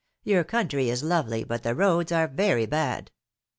[0.25, 3.11] ^^Your country is lovely, but the roads are very bad."